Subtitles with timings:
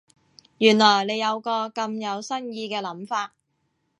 [0.57, 3.35] 原來你有個咁有新意嘅諗法